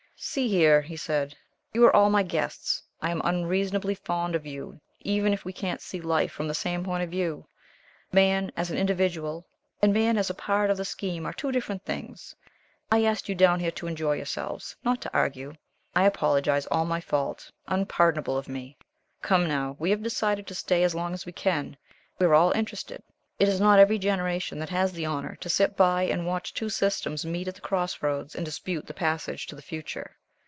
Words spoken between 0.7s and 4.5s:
he said, "you are all my guests. I am unreasonably fond of